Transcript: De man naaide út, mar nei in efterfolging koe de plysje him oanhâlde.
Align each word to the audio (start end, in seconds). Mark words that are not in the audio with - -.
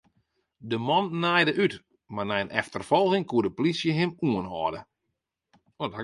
De 0.71 0.77
man 0.87 1.05
naaide 1.23 1.53
út, 1.63 1.73
mar 2.13 2.27
nei 2.27 2.41
in 2.43 2.55
efterfolging 2.61 3.25
koe 3.27 3.43
de 3.45 3.51
plysje 3.57 3.91
him 3.99 4.11
oanhâlde. 4.29 4.79